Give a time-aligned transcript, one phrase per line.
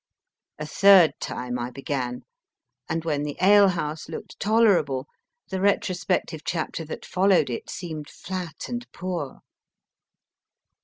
[0.57, 2.23] A third time I began,
[2.89, 5.05] and when the alehouse looked tolerable
[5.49, 9.41] the retrospective chapter that followed it seemed flat and poor.